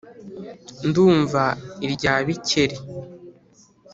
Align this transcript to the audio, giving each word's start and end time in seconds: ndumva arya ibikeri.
ndumva 0.87 1.43
arya 1.85 2.13
ibikeri. 2.23 2.77